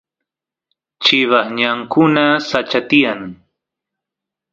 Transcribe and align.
chivas 1.03 1.47
ñankuna 1.57 2.25
sacha 2.49 2.81
tiyan 2.89 3.21